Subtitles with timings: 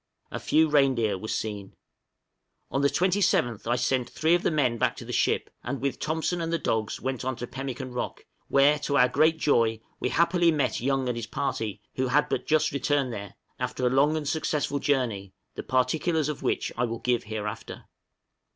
[0.31, 1.75] A few reindeer were seen.
[2.71, 3.05] {YOUNG RETURNS SAFELY.}
[3.43, 5.99] On the 27th I sent three of the men back to the ship, and with
[5.99, 10.09] Thompson and the dogs went on to Pemmican Rock, where, to our great joy, we
[10.09, 14.17] happily met Young and his party, who had but just returned there, after a long
[14.17, 17.85] and successful journey the particulars of which I will give hereafter.